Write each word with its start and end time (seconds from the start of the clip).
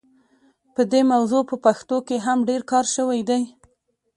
په 0.75 0.81
دې 0.91 1.01
موضوع 1.11 1.41
په 1.49 1.55
پښتو 1.65 1.97
کې 2.07 2.17
هم 2.25 2.37
ډېر 2.49 2.61
کار 2.71 2.85
شوی 2.95 3.21
دی. 3.29 3.43